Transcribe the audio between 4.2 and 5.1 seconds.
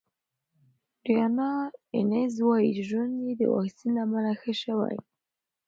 ښه شوی.